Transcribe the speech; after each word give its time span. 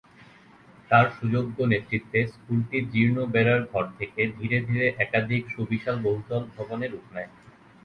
তার 0.91 1.07
সুযোগ্য 1.17 1.57
নেতৃত্বে 1.65 2.19
স্কুলটি 2.27 2.77
জীর্ণ 2.91 3.17
বেড়ার 3.33 3.61
ঘর 3.71 3.85
থেকে 3.99 4.21
ধীরে 4.37 4.57
ধীরে 4.67 4.87
একাধিক 4.99 5.43
সুবিশাল 5.49 5.95
বহুতল 6.05 6.41
ভবনে 6.55 6.87
রূপ 6.87 7.05
নেয়। 7.13 7.29